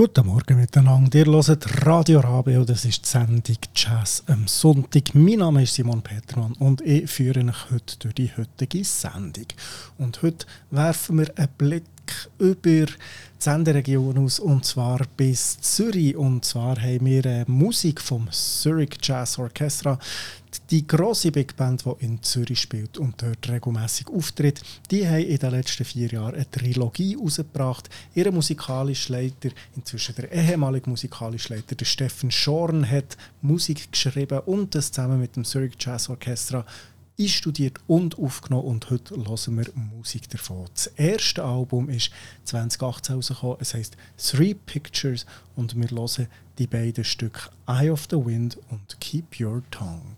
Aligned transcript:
Guten 0.00 0.26
Morgen 0.28 0.56
miteinander. 0.56 1.18
Ihr 1.18 1.26
hört 1.26 1.86
Radio 1.86 2.20
Rabio, 2.20 2.64
das 2.64 2.86
ist 2.86 3.04
die 3.04 3.08
Sendung 3.10 3.58
Jazz 3.74 4.24
am 4.28 4.48
Sonntag. 4.48 5.14
Mein 5.14 5.40
Name 5.40 5.62
ist 5.64 5.74
Simon 5.74 6.00
Petermann 6.00 6.54
und 6.54 6.80
ich 6.80 7.10
führe 7.10 7.44
euch 7.44 7.70
heute 7.70 7.98
durch 7.98 8.14
die 8.14 8.30
heutige 8.34 8.82
Sendung. 8.82 9.44
Und 9.98 10.22
heute 10.22 10.46
werfen 10.70 11.18
wir 11.18 11.30
einen 11.36 11.48
Blick 11.58 11.84
über 12.38 12.86
die 12.86 12.94
Senderegion 13.38 14.18
aus 14.18 14.38
und 14.38 14.64
zwar 14.64 15.00
bis 15.16 15.60
Zürich. 15.60 16.16
Und 16.16 16.44
zwar 16.44 16.80
haben 16.80 17.06
wir 17.06 17.24
äh, 17.24 17.44
Musik 17.46 18.00
vom 18.00 18.28
Zurich 18.30 18.98
Jazz 19.02 19.38
Orchestra 19.38 19.98
die 20.70 20.86
grosse 20.86 21.30
Big 21.30 21.56
Band, 21.56 21.84
die 21.84 22.04
in 22.04 22.22
Zürich 22.22 22.60
spielt 22.60 22.98
und 22.98 23.22
dort 23.22 23.48
regelmäßig 23.48 24.08
auftritt, 24.08 24.60
die 24.90 25.06
haben 25.06 25.24
in 25.24 25.38
den 25.38 25.50
letzten 25.50 25.84
vier 25.84 26.08
Jahren 26.08 26.34
eine 26.34 26.50
Trilogie 26.50 27.16
herausgebracht. 27.16 27.88
Ihr 28.14 28.30
musikalischer 28.32 29.12
Leiter, 29.12 29.50
inzwischen 29.76 30.14
der 30.16 30.30
ehemalige 30.32 30.90
musikalische 30.90 31.54
Leiter, 31.54 31.74
der 31.74 31.84
Steffen 31.84 32.30
Schorn, 32.30 32.88
hat 32.88 33.16
Musik 33.42 33.92
geschrieben 33.92 34.40
und 34.46 34.74
das 34.74 34.90
zusammen 34.90 35.20
mit 35.20 35.36
dem 35.36 35.44
Zurich 35.44 35.74
Jazz 35.78 36.08
Orchestra 36.08 36.64
einstudiert 37.20 37.78
und 37.86 38.18
aufgenommen 38.18 38.66
und 38.66 38.90
heute 38.90 39.14
hören 39.14 39.58
wir 39.58 39.66
Musik 39.74 40.28
davon. 40.30 40.66
Das 40.72 40.86
erste 40.86 41.44
Album 41.44 41.88
ist 41.90 42.10
2018 42.44 43.14
rausgekommen, 43.16 43.56
es 43.60 43.74
heißt 43.74 43.96
Three 44.16 44.54
Pictures 44.54 45.26
und 45.56 45.76
wir 45.76 45.90
hören 45.90 46.28
die 46.58 46.66
beiden 46.66 47.04
Stücke 47.04 47.50
Eye 47.66 47.90
of 47.90 48.06
the 48.10 48.16
Wind 48.16 48.58
und 48.70 48.98
Keep 49.00 49.40
Your 49.40 49.62
Tongue. 49.70 50.16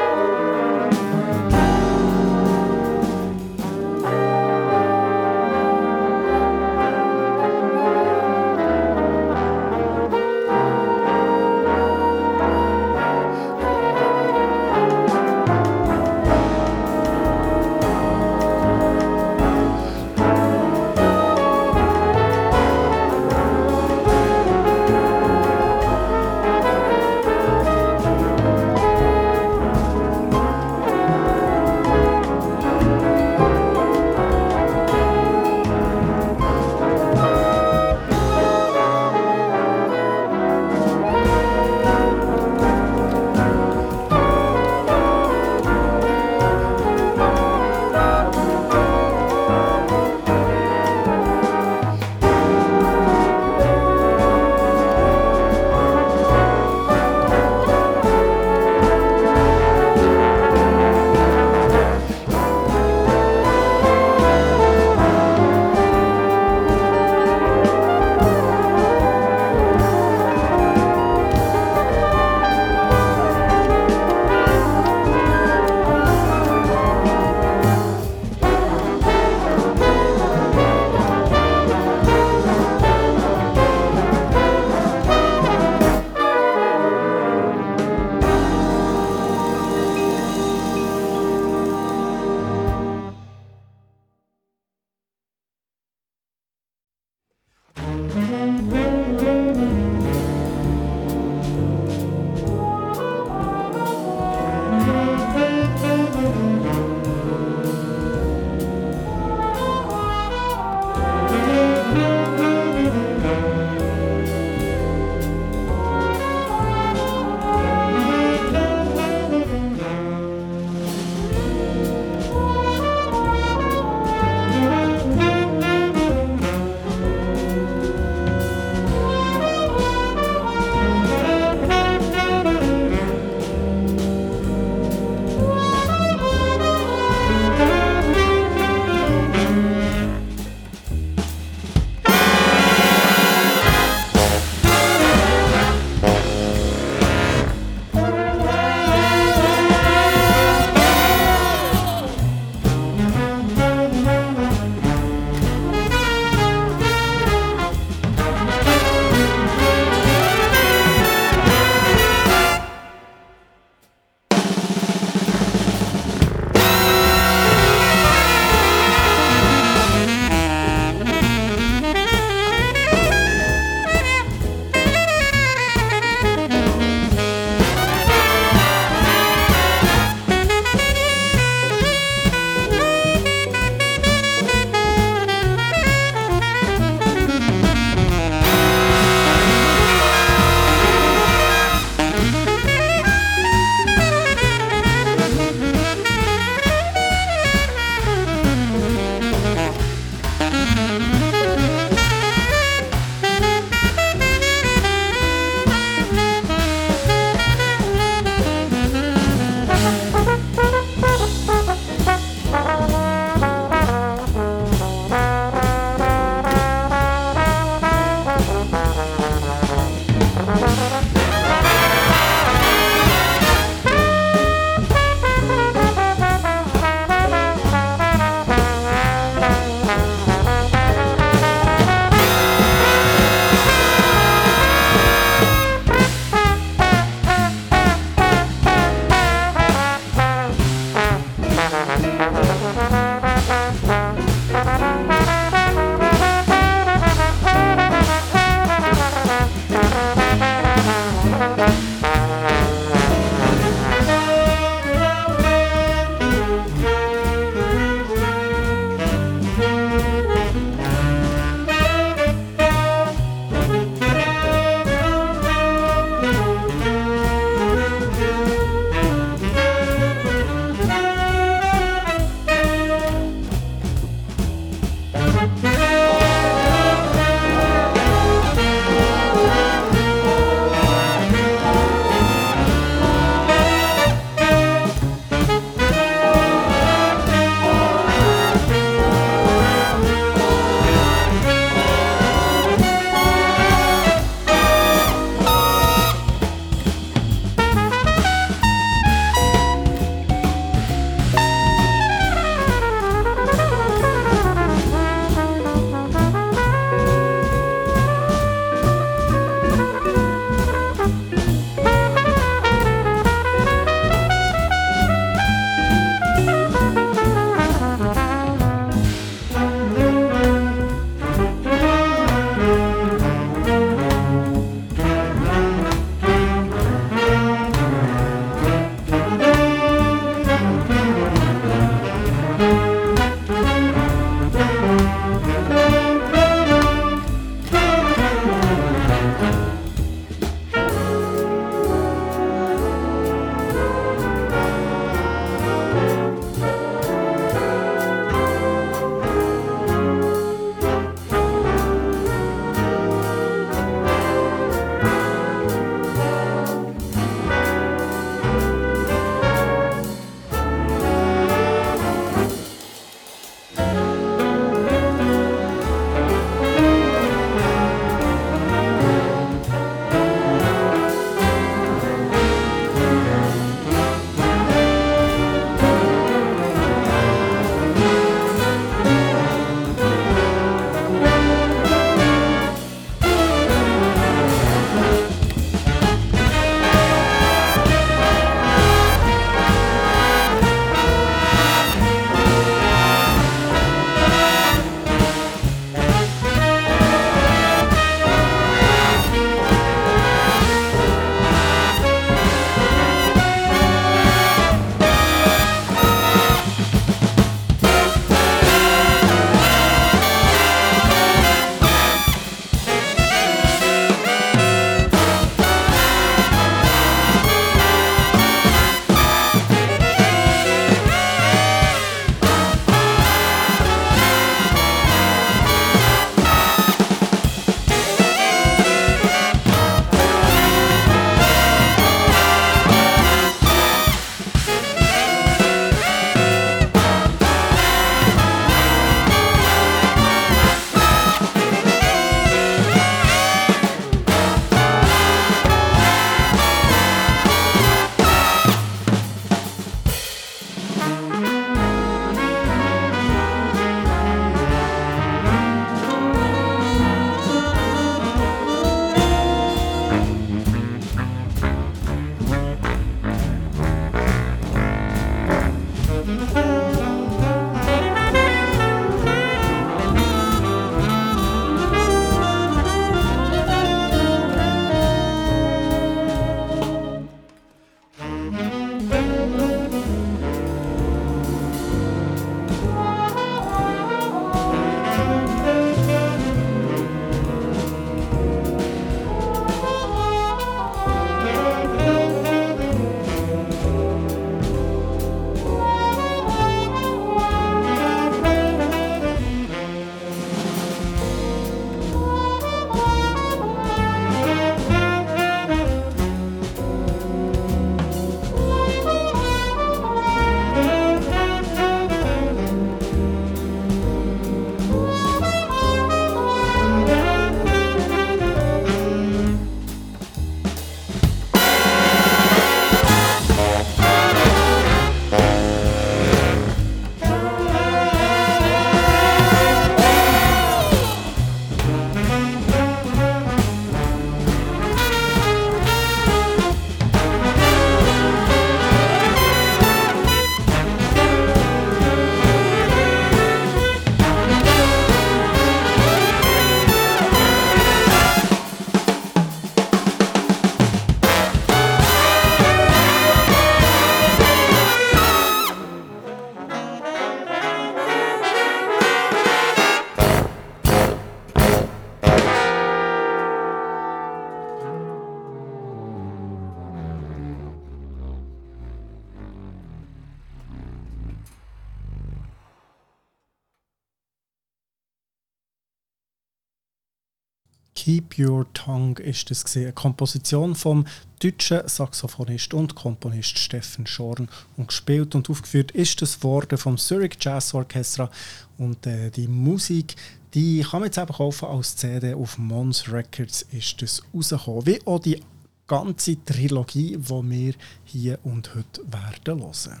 Your 578.38 578.66
Tongue 578.72 579.22
ist 579.22 579.50
das 579.50 579.76
eine 579.76 579.92
Komposition 579.92 580.74
vom 580.74 581.06
deutschen 581.42 581.86
Saxophonist 581.86 582.74
und 582.74 582.94
Komponist 582.94 583.58
Steffen 583.58 584.06
Schorn. 584.06 584.48
Und 584.76 584.88
gespielt 584.88 585.34
und 585.34 585.50
aufgeführt 585.50 585.90
ist 585.92 586.22
das 586.22 586.42
worden 586.42 586.78
vom 586.78 586.98
Zurich 586.98 587.36
Jazz 587.40 587.74
Orchestra. 587.74 588.30
Und 588.78 589.06
äh, 589.06 589.30
die 589.30 589.48
Musik 589.48 590.16
die 590.54 590.82
kann 590.82 591.00
man 591.00 591.06
jetzt 591.06 591.18
eben 591.18 591.32
kaufen 591.32 591.66
als 591.66 591.96
CD 591.96 592.34
auf 592.34 592.58
Mons 592.58 593.10
Records 593.10 593.62
ist 593.72 594.02
das 594.02 594.22
rausgekommen, 594.34 594.86
wie 594.86 595.06
auch 595.06 595.18
die 595.18 595.40
ganze 595.86 596.42
Trilogie, 596.44 597.16
die 597.16 597.50
wir 597.50 597.74
hier 598.04 598.38
und 598.44 598.74
heute 598.74 599.02
werden 599.10 599.60
hören. 599.60 600.00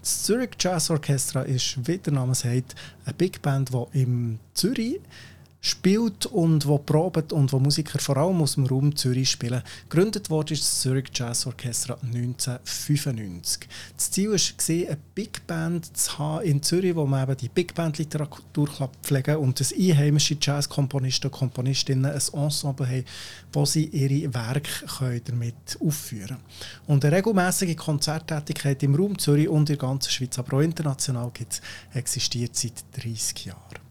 Das 0.00 0.22
Zurich 0.22 0.50
Jazz 0.58 0.90
Orchestra 0.90 1.42
ist, 1.42 1.86
wie 1.86 1.98
der 1.98 2.12
Name 2.12 2.34
sagt, 2.34 2.76
eine 3.04 3.14
Big 3.14 3.42
Band, 3.42 3.70
die 3.72 4.02
im 4.02 4.38
Zürich 4.54 5.00
spielt 5.60 6.26
und 6.26 6.66
wo 6.66 6.78
probt 6.78 7.32
und 7.32 7.52
wo 7.52 7.58
Musiker 7.58 7.98
vor 7.98 8.16
allem 8.16 8.40
aus 8.42 8.54
dem 8.54 8.66
Raum 8.66 8.94
Zürich 8.94 9.30
spielen. 9.30 9.62
Gegründet 9.88 10.30
wurde 10.30 10.54
das 10.54 10.80
Zurich 10.80 11.10
Jazz 11.12 11.46
Orchestra 11.46 11.98
1995. 12.02 13.68
Das 13.96 14.10
Ziel 14.10 14.30
war, 14.30 14.88
eine 14.88 14.98
Big 15.14 15.46
Band 15.46 15.96
zu 15.96 16.18
haben 16.18 16.44
in 16.44 16.62
Zürich, 16.62 16.94
wo 16.94 17.06
man 17.06 17.24
eben 17.24 17.36
die 17.36 17.48
Big 17.48 17.74
Band 17.74 17.98
Literatur 17.98 18.68
pflegen 19.02 19.36
und 19.38 19.58
das 19.58 19.72
einheimische 19.72 20.36
Jazzkomponisten 20.40 21.30
und 21.30 21.36
Komponistinnen 21.36 22.06
ein 22.06 22.12
Ensemble 22.12 22.86
haben, 22.86 23.04
wo 23.52 23.64
sie 23.64 23.86
ihre 23.86 24.32
Werke 24.32 25.20
damit 25.24 25.78
aufführen 25.80 26.28
können. 26.28 26.40
Und 26.86 27.04
eine 27.04 27.16
regelmäßige 27.16 27.76
Konzerttätigkeit 27.76 28.80
im 28.84 28.94
Raum 28.94 29.18
Zürich 29.18 29.48
und 29.48 29.68
in 29.70 29.76
der 29.76 29.76
ganzen 29.76 30.10
Schweiz, 30.10 30.38
aber 30.38 30.58
auch 30.58 30.62
international 30.62 31.32
existiert 31.94 32.54
seit 32.54 32.84
30 32.96 33.46
Jahren. 33.46 33.87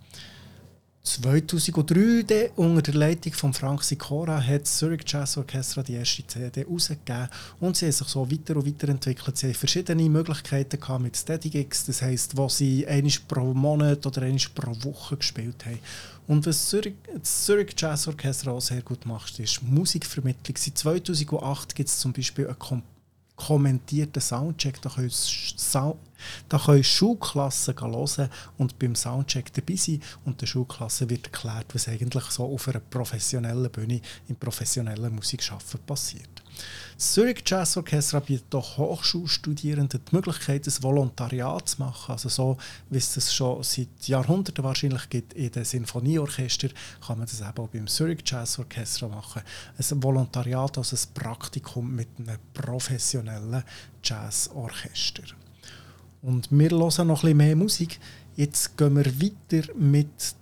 2003 1.08 2.52
unter 2.58 2.82
der 2.82 2.94
Leitung 2.96 3.32
von 3.32 3.54
Frank 3.54 3.82
Sicora 3.82 4.46
hat 4.46 4.64
das 4.64 4.78
Zurich 4.78 5.04
Jazz 5.06 5.38
Orchestra 5.38 5.82
die 5.82 5.94
erste 5.94 6.28
CD 6.28 6.62
herausgegeben 6.62 7.30
und 7.62 7.78
sie 7.78 7.86
haben 7.86 7.94
sich 7.94 8.08
so 8.08 8.30
weiter 8.30 8.58
und 8.58 8.68
weiter 8.68 8.90
entwickelt. 8.90 9.38
Sie 9.38 9.48
haben 9.48 9.54
verschiedene 9.54 10.10
Möglichkeiten 10.10 10.78
gehabt 10.78 11.02
mit 11.02 11.16
Steady 11.16 11.50
Gigs, 11.50 11.86
das 11.86 12.02
heisst, 12.02 12.36
wo 12.36 12.50
sie 12.50 12.86
einmal 12.86 13.14
pro 13.26 13.54
Monat 13.54 14.06
oder 14.06 14.24
einmal 14.24 14.42
pro 14.54 14.76
Woche 14.84 15.16
gespielt 15.16 15.66
haben. 15.66 15.80
Und 16.28 16.46
was 16.46 16.70
das 16.70 17.46
Zurich 17.46 17.74
Jazz 17.78 18.08
Orchestra 18.08 18.52
auch 18.52 18.60
sehr 18.60 18.82
gut 18.82 19.06
macht, 19.06 19.40
ist 19.40 19.64
Musikvermittlung. 19.64 20.58
Seit 20.58 20.78
2008 20.78 21.74
gibt 21.74 21.88
es 21.88 22.00
zum 22.00 22.12
Beispiel 22.12 22.48
eine 22.48 22.56
kommentierten 23.38 24.22
Soundcheck. 24.22 24.82
Da 24.82 24.90
können, 24.90 25.12
da 26.50 26.60
können 26.60 26.84
Schulklassen 26.84 27.80
hören 27.80 28.30
und 28.58 28.78
beim 28.78 28.96
Soundcheck 28.96 29.54
dabei 29.54 29.76
sein. 29.76 30.02
Und 30.26 30.42
der 30.42 30.48
Schulklasse 30.48 31.10
wird 31.10 31.28
erklärt, 31.28 31.74
was 31.74 31.88
eigentlich 31.88 32.26
so 32.26 32.44
auf 32.44 32.68
einer 32.68 32.82
professionellen 32.82 33.72
Bühne 33.72 34.02
im 34.28 34.36
professionellen 34.36 35.16
Musikschaffen 35.16 35.80
passiert. 35.86 36.44
Das 36.96 37.14
Zurich 37.14 37.44
Jazz 37.46 37.78
Orchestra 37.78 38.20
bietet 38.20 38.54
auch 38.56 38.78
Hochschulstudierenden 38.78 40.02
die 40.10 40.16
Möglichkeit, 40.16 40.66
ein 40.66 40.84
Volontariat 40.84 41.70
zu 41.70 41.80
machen. 41.80 42.12
Also 42.12 42.30
so, 42.30 42.58
wie 42.90 42.98
es 42.98 43.14
das 43.14 43.34
schon 43.34 43.62
seit 43.64 44.08
Jahrhunderten 44.08 44.64
wahrscheinlich 44.64 45.10
gibt 45.10 45.34
in 45.34 45.52
den 45.52 45.64
Sinfonieorchester, 45.64 46.70
kann 47.06 47.20
man 47.20 47.28
das 47.28 47.42
eben 47.42 47.58
auch 47.58 47.68
beim 47.68 47.88
Zurich 47.88 48.24
Jazz 48.26 48.58
Orchestra 48.58 49.08
machen. 49.08 49.44
Ein 49.78 50.04
Volontariat, 50.04 50.78
also 50.78 50.96
ein 50.96 51.14
Praktikum 51.14 51.96
mit 51.96 52.08
einem 52.18 52.38
professionellen 52.54 53.64
Jazzorchester. 54.04 55.24
Und 56.22 56.50
wir 56.52 56.70
hören 56.70 57.08
noch 57.08 57.24
ein 57.24 57.28
bisschen 57.30 57.38
mehr 57.38 57.56
Musik. 57.56 58.00
Jetzt 58.36 58.78
gehen 58.78 58.96
wir 58.96 59.06
weiter 59.06 59.74
mit 59.76 60.36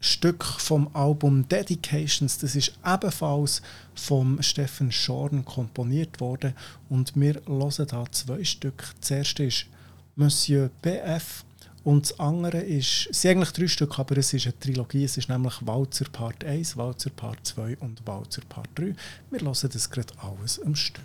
Stück 0.00 0.44
vom 0.44 0.88
Album 0.94 1.48
Dedications. 1.48 2.38
Das 2.38 2.54
ist 2.54 2.72
ebenfalls 2.86 3.62
vom 3.94 4.40
Steffen 4.42 4.92
Schorn 4.92 5.44
komponiert 5.44 6.20
worden 6.20 6.54
und 6.88 7.12
wir 7.16 7.40
hören 7.46 7.86
da 7.88 8.04
zwei 8.10 8.44
Stück. 8.44 8.94
Das 9.00 9.10
erste 9.10 9.44
ist 9.44 9.66
Monsieur 10.14 10.70
PF 10.82 11.44
und 11.84 12.10
das 12.10 12.20
andere 12.20 12.58
ist, 12.58 13.08
es 13.10 13.22
sind 13.22 13.30
eigentlich 13.32 13.52
drei 13.52 13.66
Stück, 13.66 13.98
aber 13.98 14.16
es 14.18 14.32
ist 14.32 14.46
eine 14.46 14.58
Trilogie. 14.58 15.04
Es 15.04 15.16
ist 15.16 15.28
nämlich 15.28 15.54
Walzer 15.66 16.06
Part 16.10 16.44
1, 16.44 16.76
Walzer 16.76 17.10
Part 17.10 17.46
2 17.46 17.78
und 17.78 18.06
Walzer 18.06 18.42
Part 18.48 18.68
3. 18.74 18.94
Wir 19.30 19.40
hören 19.40 19.70
das 19.72 19.90
gerade 19.90 20.12
alles 20.20 20.58
im 20.58 20.74
Stück. 20.74 21.04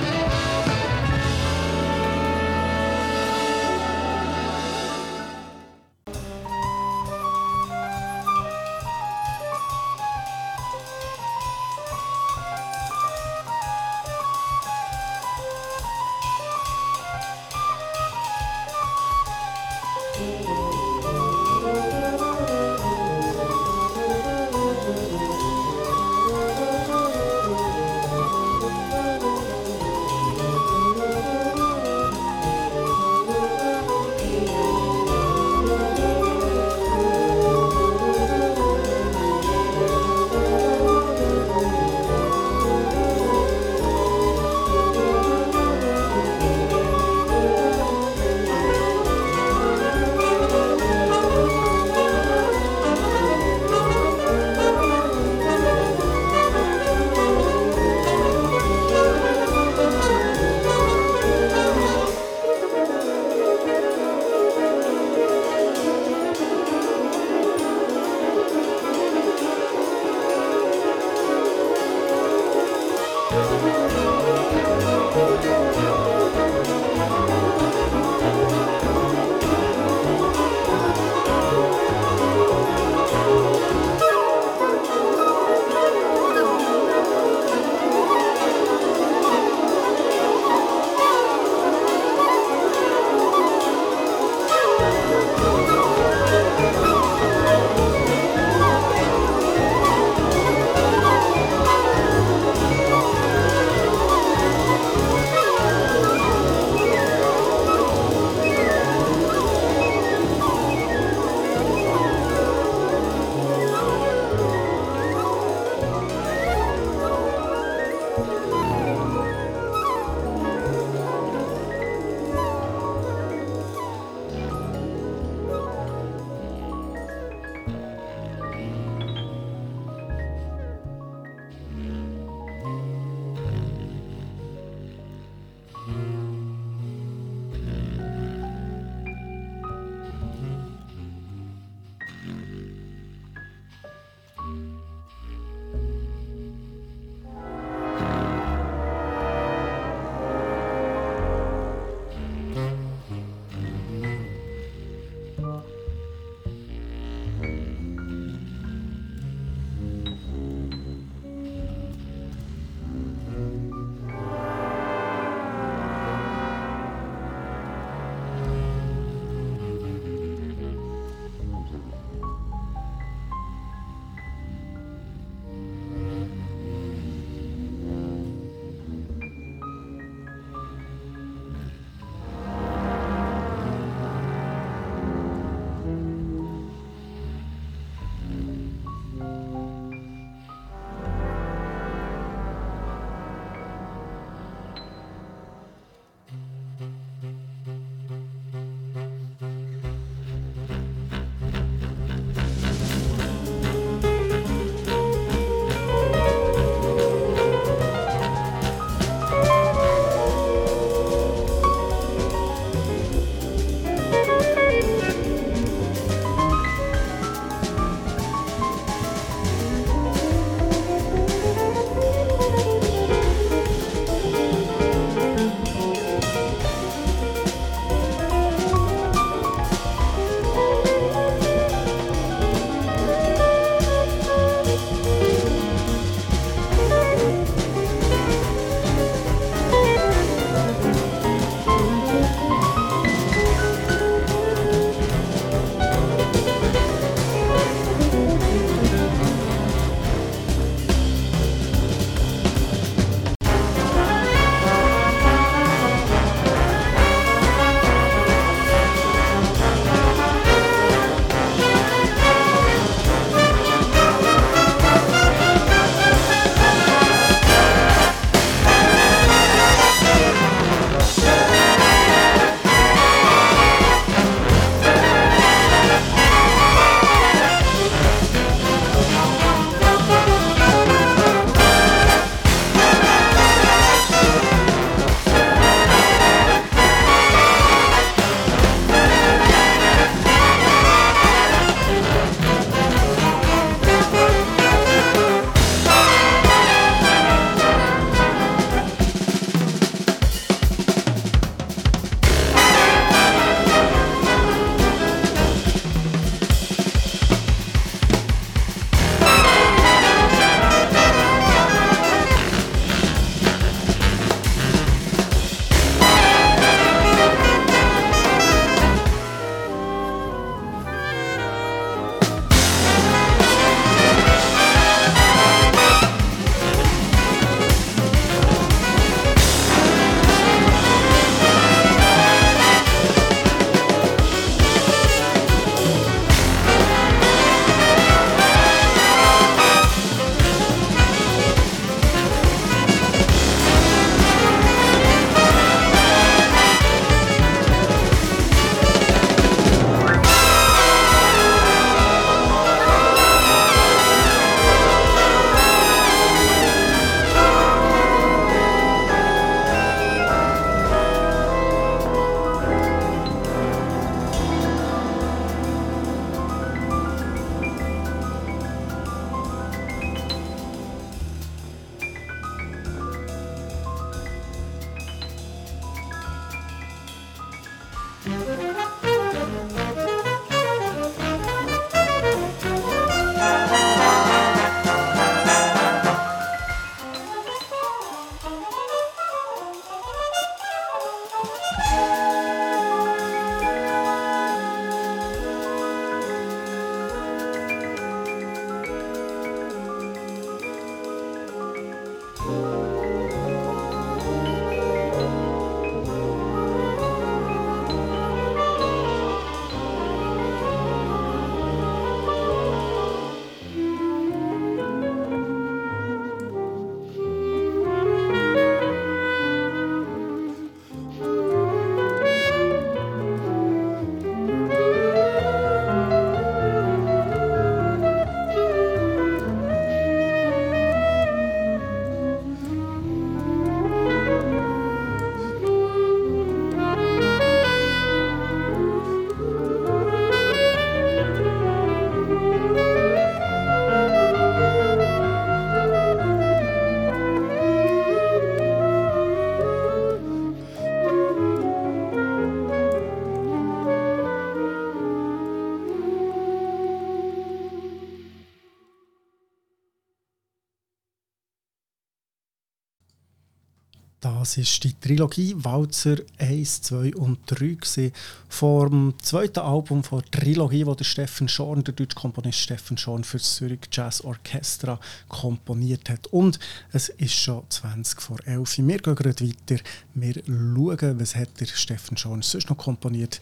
Das 464.41 464.57
ist 464.57 464.83
die 464.83 464.99
Trilogie 464.99 465.53
Walzer 465.55 466.17
1, 466.39 466.81
2 466.81 467.13
und 467.15 467.37
3 467.45 467.75
gewesen. 467.75 468.11
Vom 468.49 469.13
zweiten 469.21 469.59
Album 469.59 470.01
der 470.01 470.23
Trilogie, 470.31 470.83
wo 470.83 470.95
der 470.95 471.03
Steffen 471.03 471.47
Schorn, 471.47 471.83
der 471.83 471.93
deutsche 471.93 472.15
Komponist 472.15 472.57
Steffen 472.57 472.97
Schorn 472.97 473.23
für 473.23 473.37
das 473.37 473.57
Zürich 473.57 473.81
Jazz 473.91 474.21
Orchestra 474.21 474.99
komponiert 475.29 476.09
hat. 476.09 476.25
Und 476.25 476.57
es 476.91 477.09
ist 477.09 477.35
schon 477.35 477.69
20 477.69 478.19
vor 478.19 478.37
11. 478.43 478.79
Wir 478.79 478.97
gehen 478.97 479.13
gerade 479.13 479.47
weiter. 479.47 479.83
Wir 480.15 480.33
schauen, 480.33 481.19
was 481.19 481.35
hat 481.35 481.59
der 481.59 481.67
Steffen 481.67 482.17
Schorn 482.17 482.41
sonst 482.41 482.67
noch 482.67 482.77
komponiert. 482.77 483.39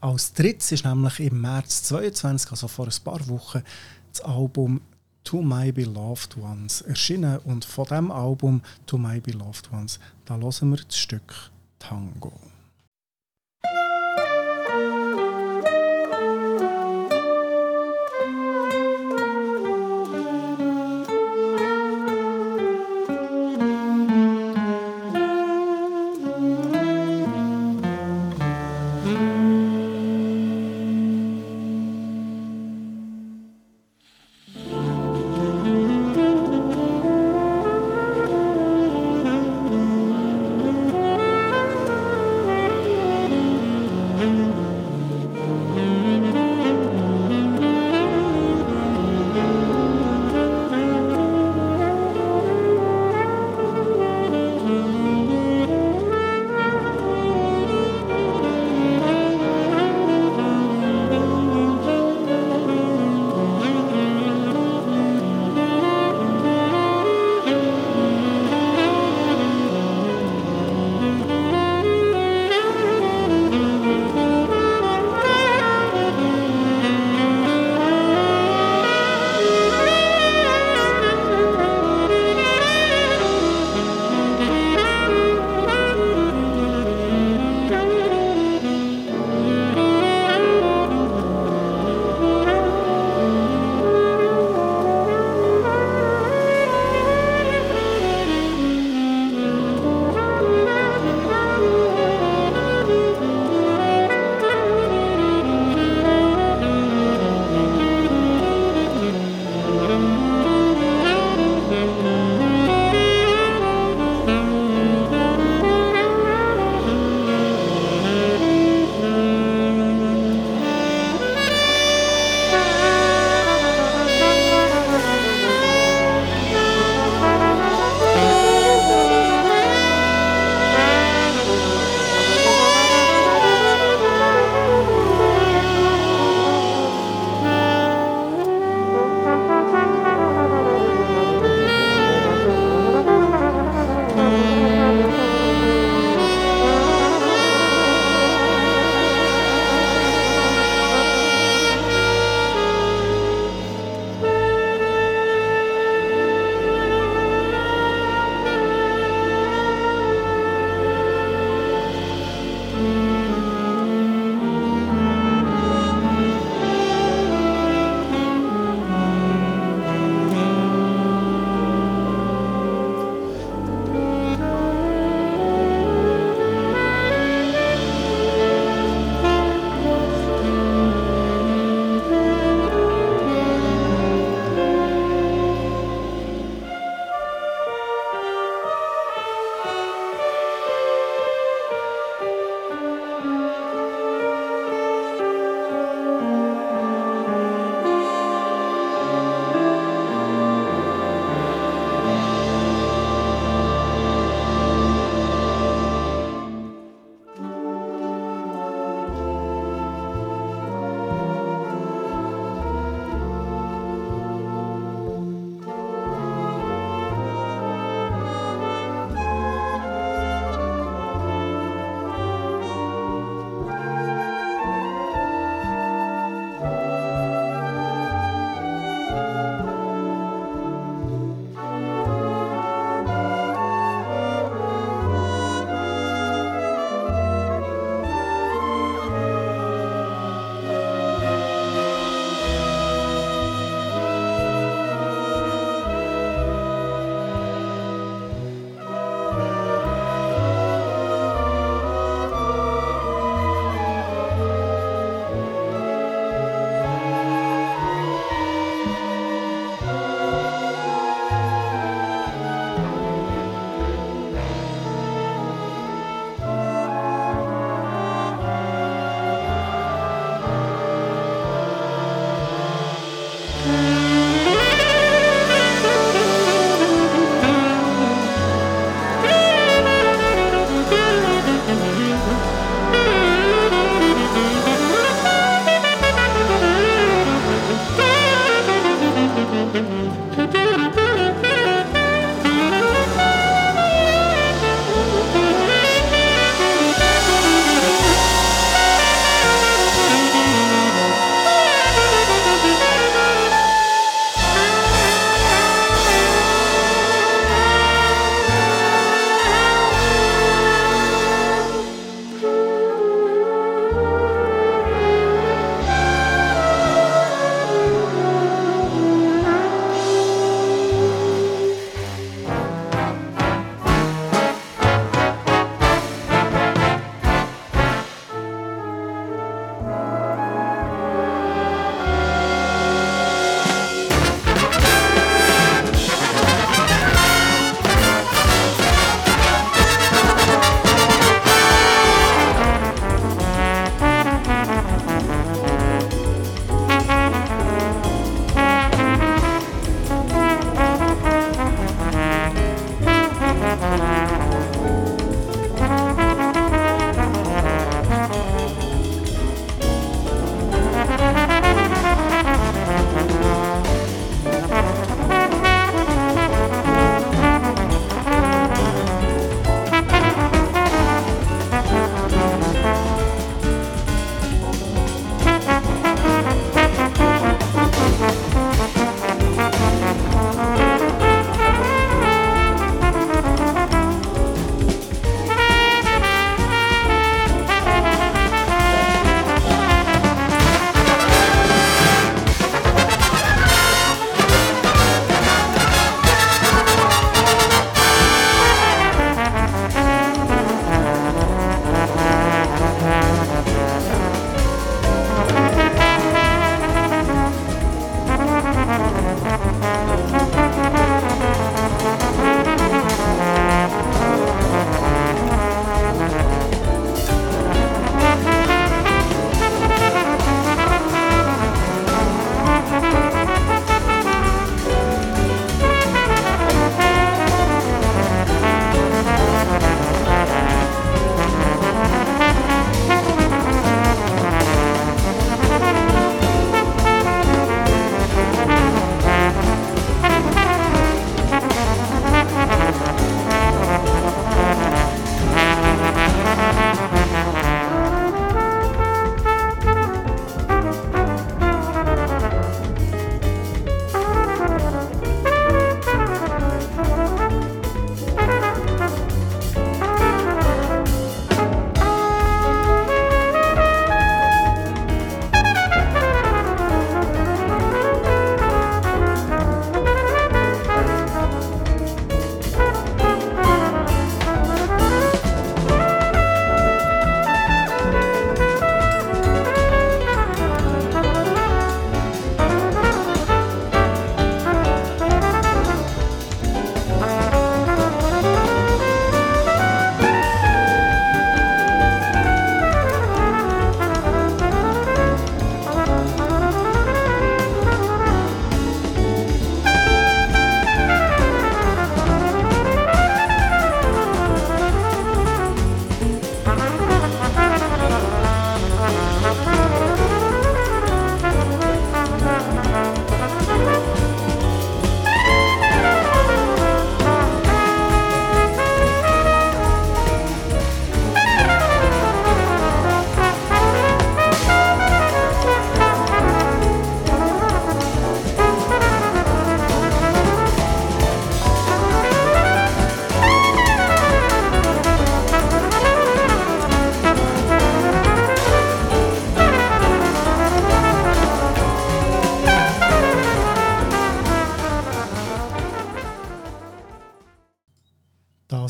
Als 0.00 0.32
drittes 0.32 0.72
ist 0.72 0.86
nämlich 0.86 1.20
im 1.20 1.38
März 1.38 1.82
22, 1.82 2.50
also 2.50 2.66
vor 2.66 2.86
ein 2.86 3.04
paar 3.04 3.28
Wochen, 3.28 3.62
das 4.10 4.22
Album 4.22 4.80
To 5.24 5.40
My 5.40 5.72
Beloved 5.72 6.36
Ones 6.36 6.82
erschienen 6.82 7.38
und 7.38 7.64
von 7.64 7.86
dem 7.86 8.10
Album 8.10 8.60
To 8.86 8.98
My 8.98 9.20
Beloved 9.20 9.72
Ones, 9.72 9.98
da 10.26 10.36
hören 10.36 10.70
wir 10.70 10.76
das 10.76 10.96
Stück 10.96 11.50
Tango. 11.78 12.32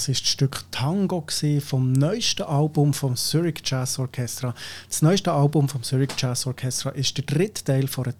Das 0.04 0.10
ist 0.10 0.24
das 0.24 0.32
Stück 0.32 0.64
Tango 0.70 1.24
vom 1.60 1.92
neuesten 1.94 2.42
Album 2.42 2.92
vom 2.92 3.16
Zurich 3.16 3.62
Jazz 3.64 3.98
Orchestra. 3.98 4.54
Das 4.86 5.00
neueste 5.00 5.32
Album 5.32 5.66
vom 5.66 5.82
Zurich 5.82 6.10
Jazz 6.18 6.46
Orchestra 6.46 6.90
ist 6.90 7.16
der 7.16 7.24
dritte 7.24 7.64
Teil 7.64 7.88
von 7.88 8.04
einer 8.04 8.14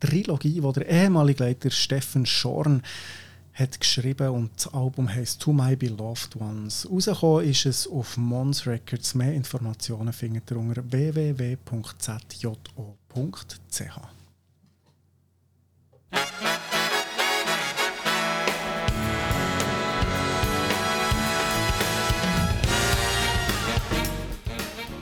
Trilogie, 0.00 0.60
wo 0.60 0.72
der 0.72 0.88
ehemalige 0.88 1.44
Leiter 1.44 1.70
Steffen 1.70 2.26
Schorn 2.26 2.82
hat 3.54 3.78
geschrieben 3.78 4.30
und 4.30 4.50
das 4.56 4.74
Album 4.74 5.08
heißt 5.08 5.40
To 5.40 5.52
My 5.52 5.76
Beloved 5.76 6.34
Ones. 6.40 6.88
Rausgekommen 6.90 7.48
ist 7.48 7.66
es 7.66 7.86
auf 7.86 8.16
Mons 8.16 8.66
Records. 8.66 9.14
Mehr 9.14 9.32
Informationen 9.32 10.12
findet 10.12 10.50
ihr 10.50 10.56
unter 10.56 10.82
www.zjo.ch. 10.90 11.68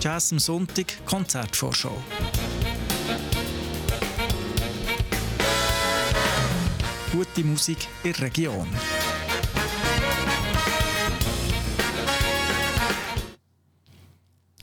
Jazz 0.06 0.30
am 0.30 0.38
Sonntag 0.38 1.04
Konzertvorschau. 1.04 2.00
Gute 7.10 7.42
Musik 7.42 7.88
in 8.04 8.12
der 8.12 8.22
Region. 8.22 8.68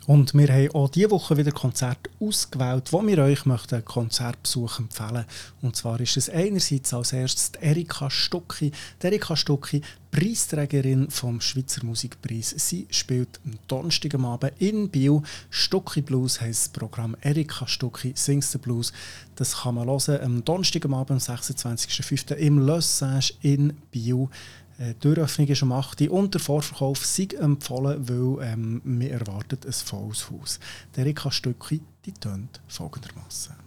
Und 0.05 0.33
wir 0.33 0.49
haben 0.49 0.75
auch 0.75 0.89
diese 0.89 1.11
Woche 1.11 1.37
wieder 1.37 1.51
Konzerte 1.51 2.09
ausgewählt, 2.19 2.91
wo 2.91 3.05
wir 3.07 3.19
euch 3.19 3.45
möchten 3.45 3.85
Konzertbesuch 3.85 4.79
empfehlen 4.79 5.23
Und 5.61 5.77
zwar 5.77 5.99
ist 6.01 6.17
es 6.17 6.29
einerseits 6.29 6.93
als 6.93 7.13
erstes 7.13 7.51
Erika 7.61 8.09
Stucki. 8.09 8.73
Erika 9.01 9.37
Stucki, 9.37 9.81
Preisträgerin 10.11 11.09
vom 11.09 11.39
Schweizer 11.39 11.85
Musikpreis. 11.85 12.53
Sie 12.57 12.85
spielt 12.89 13.39
am 13.45 13.53
Donnerstag 13.69 14.15
Abend 14.15 14.53
in 14.59 14.89
Biel. 14.89 15.21
Stucki 15.49 16.01
Blues 16.01 16.41
heisst 16.41 16.65
das 16.65 16.73
Programm. 16.73 17.15
Erika 17.21 17.65
Stucki 17.65 18.11
Sings 18.13 18.51
the 18.51 18.57
Blues. 18.57 18.91
Das 19.35 19.61
kann 19.61 19.75
man 19.75 19.87
hören 19.87 20.21
am 20.21 20.43
Donnerstag 20.43 20.85
Abend, 20.85 21.11
am 21.29 21.35
26.05. 21.35 22.33
im 22.35 22.59
Le 22.59 22.81
Sage 22.81 23.33
in 23.41 23.73
Biel. 23.89 24.27
Äh, 24.77 24.93
die 24.93 24.99
Türöffnung 24.99 25.47
ist 25.47 25.63
8 25.63 26.01
Uhr 26.01 26.11
und 26.11 26.33
der 26.33 26.41
Vorverkauf 26.41 27.05
sei 27.05 27.27
empfohlen, 27.39 28.07
weil 28.07 28.47
ähm, 28.47 28.81
wir 28.83 29.11
erwartet 29.11 29.65
ein 29.65 29.73
volles 29.73 30.29
Haus. 30.29 30.59
Der 30.95 31.05
Erika 31.05 31.31
Stücki, 31.31 31.81
die 32.05 32.13
tönt 32.13 32.61
folgendermaßen. 32.67 33.62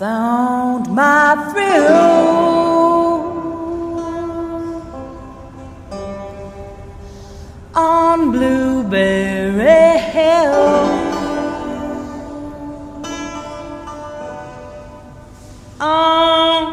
Found 0.00 0.88
my 0.94 1.36
thrill 1.52 1.92
on 7.74 8.32
Blueberry 8.32 9.98
Hill 9.98 11.00
on 15.82 16.70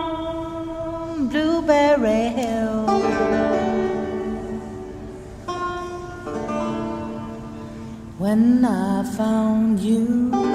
Blueberry 1.27 2.29
Hill. 2.29 2.87
When 8.17 8.63
I 8.63 9.03
found 9.17 9.81
you. 9.81 10.46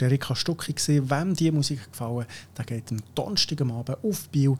War 0.00 0.08
Erika 0.08 0.34
Stucki. 0.34 0.74
Wem 1.10 1.34
diese 1.34 1.52
Musik 1.52 1.90
gefallen 1.90 2.26
der 2.56 2.64
geht 2.64 2.90
am 2.90 2.98
Donnerstagabend 3.14 4.04
auf 4.04 4.28
Bio 4.28 4.58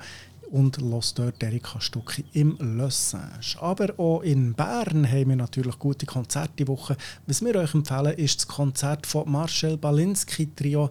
und 0.51 0.81
lässt 0.81 1.19
dort 1.19 1.43
Erika 1.43 1.81
Stucki 1.81 2.25
im 2.33 2.57
Le 2.59 2.91
Singe. 2.91 3.41
Aber 3.61 3.99
auch 3.99 4.23
in 4.23 4.55
Bern 4.55 5.11
haben 5.11 5.29
wir 5.29 5.37
natürlich 5.37 5.79
gute 5.79 6.07
Konzerte 6.07 6.53
die 6.59 6.69
Woche. 6.69 6.97
Was 7.27 7.43
wir 7.43 7.55
euch 7.57 7.75
empfehlen, 7.75 8.17
ist 8.17 8.41
das 8.41 8.49
Konzert 8.49 9.07
von 9.07 9.31
Marcel 9.31 9.77
Balinski 9.77 10.49
Trio. 10.55 10.89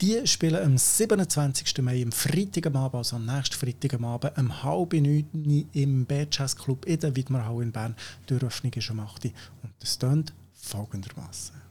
Die 0.00 0.26
spielen 0.26 0.62
am 0.62 0.76
27. 0.76 1.80
Mai, 1.82 2.02
am 2.02 2.10
Freitagabend, 2.10 2.94
also 2.94 3.16
am 3.16 3.26
nächsten 3.26 3.56
Freitagabend, 3.56 4.36
um 4.36 4.62
halb 4.62 4.92
neun 4.92 5.68
im 5.72 6.04
B-Jazz 6.04 6.56
Club 6.56 6.84
in 6.84 6.98
der 6.98 7.14
Widmerhalle 7.14 7.62
in 7.62 7.72
Bern. 7.72 7.94
Die 8.28 8.34
Eröffnung 8.34 8.72
ist 8.72 8.90
um 8.90 9.00
8 9.00 9.26
Uhr 9.26 9.30
und 9.62 9.72
das 9.78 9.98
tönt 9.98 10.34
folgendermaßen. 10.54 11.63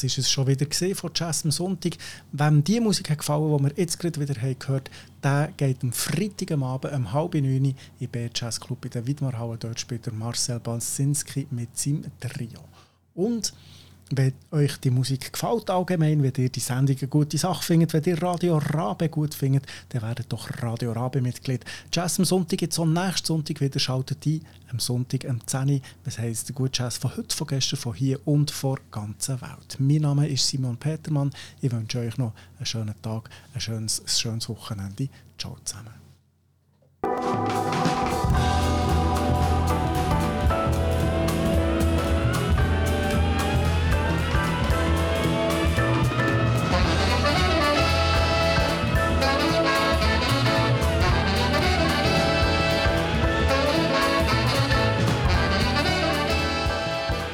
Das 0.00 0.04
ist 0.04 0.16
es 0.16 0.30
schon 0.30 0.46
wieder 0.46 0.64
gesehen 0.64 0.94
von 0.94 1.10
Jazz 1.14 1.44
am 1.44 1.50
Sonntag. 1.50 1.92
Wem 2.32 2.64
die 2.64 2.80
Musik 2.80 3.10
hat 3.10 3.18
gefallen, 3.18 3.54
die 3.54 3.64
wir 3.64 3.72
jetzt 3.76 3.98
gerade 3.98 4.18
wieder 4.18 4.40
haben 4.40 4.58
gehört 4.58 4.90
der 5.22 5.52
geht 5.58 5.82
am 5.82 5.92
Freitag 5.92 6.52
am 6.52 6.62
Abend 6.62 6.94
um 6.94 7.12
halb 7.12 7.34
neun 7.34 7.74
im 8.00 8.08
B 8.08 8.30
Jazz 8.34 8.58
Club 8.58 8.82
in 8.86 8.92
der 8.92 9.06
Widmarhalle. 9.06 9.58
Dort 9.58 9.78
spielt 9.78 10.10
Marcel 10.10 10.58
Balsinski 10.58 11.46
mit 11.50 11.76
seinem 11.76 12.04
Trio. 12.18 12.60
Und 13.14 13.52
wenn 14.10 14.32
euch 14.50 14.76
die 14.78 14.90
Musik 14.90 15.32
gefällt 15.32 15.70
allgemein, 15.70 16.22
wenn 16.22 16.32
ihr 16.36 16.48
die 16.48 16.60
Sendung 16.60 16.96
eine 16.98 17.08
gute 17.08 17.38
Sache 17.38 17.62
findet, 17.62 17.92
wenn 17.92 18.02
ihr 18.04 18.20
Radio 18.20 18.58
Rabe 18.58 19.08
gut 19.08 19.34
findet, 19.34 19.66
dann 19.90 20.02
werdet 20.02 20.32
doch 20.32 20.48
Radio 20.62 20.92
Rabe 20.92 21.20
Mitglied. 21.20 21.64
Jazz 21.92 22.18
am 22.18 22.24
Sonntag 22.24 22.58
gibt 22.58 22.72
es 22.72 22.78
nächsten 22.78 23.26
Sonntag 23.26 23.60
wieder. 23.60 23.78
Schaltet 23.78 24.26
ein, 24.26 24.44
am 24.70 24.80
Sonntag 24.80 25.28
am 25.28 25.46
10 25.46 25.70
Uhr. 25.70 25.80
Das 26.04 26.18
heisst, 26.18 26.48
der 26.48 26.54
gute 26.54 26.82
Jazz 26.82 26.96
von 26.96 27.16
heute, 27.16 27.34
von 27.34 27.46
gestern, 27.46 27.78
von 27.78 27.94
hier 27.94 28.18
und 28.26 28.50
von 28.50 28.76
der 28.76 28.84
ganzen 28.90 29.40
Welt. 29.40 29.76
Mein 29.78 30.02
Name 30.02 30.28
ist 30.28 30.46
Simon 30.46 30.76
Petermann. 30.76 31.30
Ich 31.60 31.70
wünsche 31.70 32.00
euch 32.00 32.18
noch 32.18 32.32
einen 32.58 32.66
schönen 32.66 33.00
Tag, 33.02 33.30
ein 33.54 33.60
schönes, 33.60 34.00
ein 34.00 34.08
schönes 34.08 34.48
Wochenende. 34.48 35.08
Ciao 35.38 35.56
zusammen. 35.64 35.94